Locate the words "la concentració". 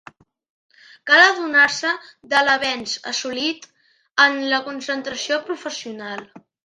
4.55-5.39